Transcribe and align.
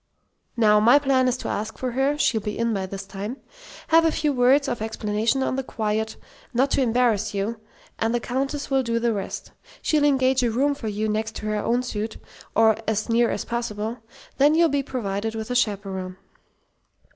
"Now, 0.57 0.79
my 0.79 0.97
plan 0.97 1.27
is 1.27 1.37
to 1.37 1.47
ask 1.47 1.77
for 1.77 1.91
her 1.91 2.17
(she'll 2.17 2.41
be 2.41 2.57
in 2.57 2.73
by 2.73 2.87
this 2.87 3.05
time), 3.05 3.37
have 3.89 4.03
a 4.03 4.11
few 4.11 4.33
words 4.33 4.67
of 4.67 4.81
explanation 4.81 5.43
on 5.43 5.57
the 5.57 5.63
quiet, 5.63 6.15
not 6.55 6.71
to 6.71 6.81
embarrass 6.81 7.35
you; 7.35 7.59
and 7.99 8.11
the 8.11 8.19
Countess 8.19 8.71
will 8.71 8.81
do 8.81 8.97
the 8.97 9.13
rest. 9.13 9.51
She'll 9.79 10.03
engage 10.03 10.41
a 10.41 10.49
room 10.49 10.73
for 10.73 10.87
you 10.87 11.07
next 11.07 11.35
to 11.35 11.45
her 11.45 11.57
own 11.59 11.83
suite, 11.83 12.17
or 12.55 12.77
as 12.87 13.09
near 13.09 13.29
as 13.29 13.45
possible; 13.45 13.97
then 14.39 14.55
you'll 14.55 14.69
be 14.69 14.81
provided 14.81 15.35
with 15.35 15.51
a 15.51 15.55
chaperon." 15.55 16.17